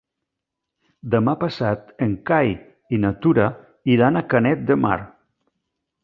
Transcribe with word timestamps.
Demà 1.15 1.33
passat 1.41 1.91
en 2.05 2.15
Cai 2.29 2.49
i 2.97 2.99
na 3.03 3.11
Tura 3.25 3.45
iran 3.97 4.17
a 4.17 4.25
Canet 4.33 4.65
de 4.71 4.79
Mar. 4.87 4.97